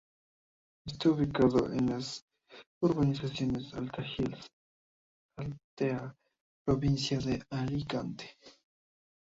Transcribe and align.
Está 0.87 1.11
ubicado 1.11 1.67
en 1.71 1.91
la 1.91 1.99
urbanización 2.81 3.55
Altea 3.75 4.05
Hills, 4.17 4.47
Altea, 5.37 6.15
provincia 6.65 7.19
de 7.19 7.39
Alicante. 7.51 8.35